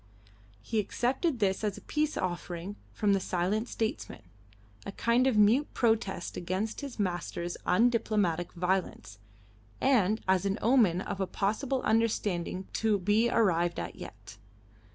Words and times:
He 0.63 0.79
accepted 0.79 1.37
this 1.37 1.63
as 1.63 1.77
a 1.77 1.81
peace 1.81 2.17
offering 2.17 2.75
from 2.91 3.13
the 3.13 3.19
silent 3.19 3.67
statesman 3.69 4.23
a 4.83 4.91
kind 4.91 5.27
of 5.27 5.37
mute 5.37 5.71
protest 5.75 6.35
against 6.35 6.81
his 6.81 6.97
master's 6.97 7.55
undiplomatic 7.67 8.51
violence, 8.53 9.19
and 9.79 10.19
as 10.27 10.43
an 10.43 10.57
omen 10.59 11.01
of 11.01 11.21
a 11.21 11.27
possible 11.27 11.83
understanding 11.83 12.67
to 12.73 12.97
be 12.97 13.29
arrived 13.29 13.79
at 13.79 13.95
yet. 13.95 14.37